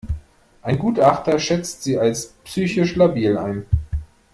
[0.63, 3.67] Ein Gutachter schätzt sie als psychisch labil ein.